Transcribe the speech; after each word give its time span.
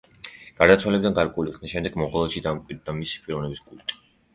გარდაცვალებიდან 0.61 1.15
გარკვეული 1.21 1.55
ხნის 1.59 1.75
შემდეგ 1.75 2.03
მონღოლეთში 2.03 2.45
დამკვიდრდა 2.51 3.01
მისი 3.05 3.25
პიროვნების 3.29 3.67
კულტი. 3.69 4.07